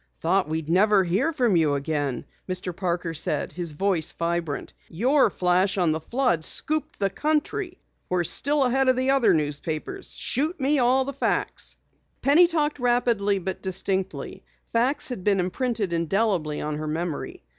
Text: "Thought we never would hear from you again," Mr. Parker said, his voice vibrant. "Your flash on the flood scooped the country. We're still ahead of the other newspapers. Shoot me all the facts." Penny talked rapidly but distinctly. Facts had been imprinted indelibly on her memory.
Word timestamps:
"Thought 0.19 0.49
we 0.49 0.63
never 0.63 1.01
would 1.03 1.09
hear 1.11 1.31
from 1.31 1.55
you 1.55 1.75
again," 1.75 2.25
Mr. 2.49 2.75
Parker 2.75 3.13
said, 3.13 3.51
his 3.51 3.73
voice 3.73 4.13
vibrant. 4.13 4.73
"Your 4.89 5.29
flash 5.29 5.77
on 5.77 5.91
the 5.91 5.99
flood 5.99 6.43
scooped 6.43 6.97
the 6.97 7.11
country. 7.11 7.77
We're 8.09 8.23
still 8.23 8.63
ahead 8.63 8.89
of 8.89 8.95
the 8.95 9.11
other 9.11 9.35
newspapers. 9.35 10.15
Shoot 10.15 10.59
me 10.59 10.79
all 10.79 11.05
the 11.05 11.13
facts." 11.13 11.77
Penny 12.23 12.47
talked 12.47 12.79
rapidly 12.79 13.37
but 13.37 13.61
distinctly. 13.61 14.43
Facts 14.65 15.09
had 15.09 15.23
been 15.23 15.39
imprinted 15.39 15.93
indelibly 15.93 16.61
on 16.61 16.77
her 16.79 16.87
memory. 16.87 17.43